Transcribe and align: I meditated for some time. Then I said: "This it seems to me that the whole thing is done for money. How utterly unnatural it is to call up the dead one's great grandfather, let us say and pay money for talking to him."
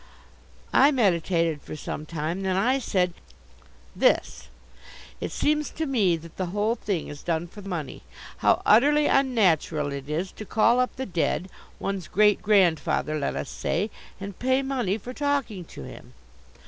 I 0.73 0.89
meditated 0.89 1.61
for 1.61 1.75
some 1.75 2.07
time. 2.07 2.41
Then 2.41 2.55
I 2.55 2.79
said: 2.79 3.13
"This 3.95 4.49
it 5.19 5.31
seems 5.31 5.69
to 5.69 5.85
me 5.85 6.17
that 6.17 6.37
the 6.37 6.47
whole 6.47 6.73
thing 6.73 7.07
is 7.07 7.21
done 7.21 7.47
for 7.47 7.61
money. 7.61 8.01
How 8.37 8.63
utterly 8.65 9.05
unnatural 9.05 9.91
it 9.91 10.09
is 10.09 10.31
to 10.31 10.43
call 10.43 10.79
up 10.79 10.95
the 10.95 11.05
dead 11.05 11.49
one's 11.79 12.07
great 12.07 12.41
grandfather, 12.41 13.19
let 13.19 13.35
us 13.35 13.51
say 13.51 13.91
and 14.19 14.39
pay 14.39 14.63
money 14.63 14.97
for 14.97 15.13
talking 15.13 15.65
to 15.65 15.83
him." 15.83 16.15